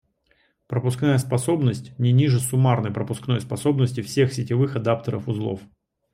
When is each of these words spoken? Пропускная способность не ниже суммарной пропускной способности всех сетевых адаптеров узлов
Пропускная 0.65 1.19
способность 1.19 1.91
не 1.99 2.11
ниже 2.11 2.39
суммарной 2.39 2.89
пропускной 2.89 3.39
способности 3.39 4.01
всех 4.01 4.33
сетевых 4.33 4.75
адаптеров 4.75 5.27
узлов 5.27 5.61